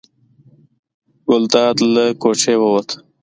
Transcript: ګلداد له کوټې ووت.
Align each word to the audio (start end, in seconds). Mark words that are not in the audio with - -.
ګلداد 1.27 1.75
له 1.93 2.05
کوټې 2.21 2.55
ووت. 2.61 2.89